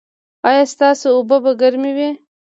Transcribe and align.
ایا 0.47 0.63
ستاسو 0.73 1.07
اوبه 1.15 1.37
به 1.43 1.51
ګرمې 1.61 1.91
وي؟ 1.97 2.09